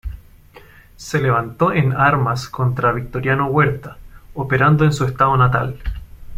[0.95, 3.97] Se levantó en armas contra Victoriano Huerta,
[4.33, 5.77] operando en su estado natal.